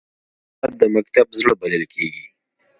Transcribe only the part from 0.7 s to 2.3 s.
د مکتب زړه بلل کېږي.